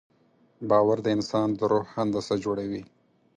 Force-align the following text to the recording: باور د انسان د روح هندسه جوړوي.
باور 0.69 0.97
د 1.03 1.07
انسان 1.15 1.47
د 1.57 1.59
روح 1.71 1.87
هندسه 1.97 2.35
جوړوي. 2.43 2.81